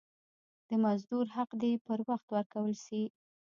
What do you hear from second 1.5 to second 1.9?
دي